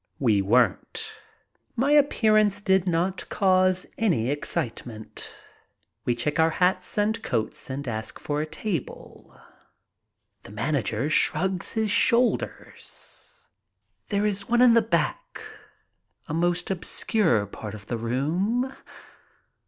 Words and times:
We 0.17 0.41
weren't. 0.41 1.11
My 1.75 1.91
appearance 1.91 2.59
did 2.59 2.87
not 2.87 3.29
cause 3.29 3.85
any 3.99 4.31
excitement. 4.31 5.31
We 6.05 6.15
check 6.15 6.39
our 6.39 6.49
hats 6.49 6.97
and 6.97 7.21
coats 7.21 7.69
and 7.69 7.87
ask 7.87 8.17
for 8.19 8.41
a 8.41 8.47
table. 8.47 9.39
The 10.41 10.53
man 10.53 10.75
ager 10.75 11.07
shrugs 11.07 11.73
his 11.73 11.91
shoulders. 11.91 13.35
There 14.07 14.25
is 14.25 14.49
one 14.49 14.63
in 14.63 14.73
the 14.73 14.81
back, 14.81 15.39
a 16.27 16.33
most 16.33 16.67
MY 16.71 16.77
VISIT 16.77 17.05
TO 17.05 17.05
GERMANY 17.13 17.45
117 17.45 17.45
obscure 17.45 17.45
part 17.45 17.75
of 17.75 17.85
the 17.85 17.97
room. 17.99 18.73